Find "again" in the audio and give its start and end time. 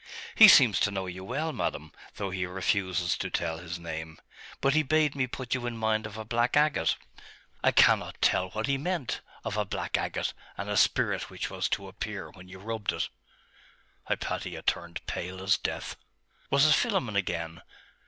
17.15-17.61